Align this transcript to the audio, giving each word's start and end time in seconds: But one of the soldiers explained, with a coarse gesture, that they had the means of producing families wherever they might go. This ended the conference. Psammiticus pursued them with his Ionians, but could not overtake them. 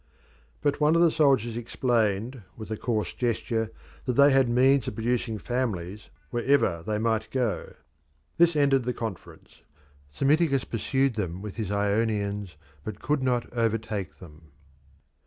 But 0.63 0.81
one 0.81 0.95
of 0.95 1.01
the 1.03 1.11
soldiers 1.11 1.55
explained, 1.55 2.41
with 2.57 2.71
a 2.71 2.75
coarse 2.75 3.13
gesture, 3.13 3.69
that 4.07 4.13
they 4.13 4.31
had 4.31 4.47
the 4.47 4.53
means 4.53 4.87
of 4.87 4.95
producing 4.95 5.37
families 5.37 6.09
wherever 6.31 6.81
they 6.81 6.97
might 6.97 7.29
go. 7.29 7.75
This 8.39 8.55
ended 8.55 8.85
the 8.85 8.93
conference. 8.95 9.61
Psammiticus 10.11 10.63
pursued 10.67 11.13
them 11.13 11.43
with 11.43 11.57
his 11.57 11.69
Ionians, 11.69 12.55
but 12.83 12.99
could 12.99 13.21
not 13.21 13.45
overtake 13.53 14.17
them. 14.17 14.47